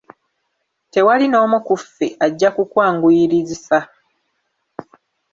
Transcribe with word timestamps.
Tewali 0.91 1.25
n'omu 1.29 1.57
ku 1.67 1.75
ffe 1.83 2.07
ajja 2.25 2.49
kukwanguyirizisa. 2.55 3.79